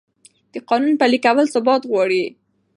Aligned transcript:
د 0.53 0.55
قانون 0.69 0.93
پلي 0.99 1.19
کول 1.25 1.45
ثبات 1.55 1.81
غواړي 1.91 2.23